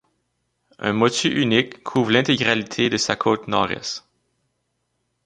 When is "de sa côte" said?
2.89-3.47